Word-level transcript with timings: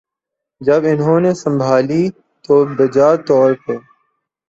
جب 0.61 0.81
انہوں 0.91 1.19
نے 1.19 1.31
سنبھالی 1.33 2.03
تو 2.45 2.55
بجا 2.77 3.09
طور 3.27 3.49
پہ 3.63 3.75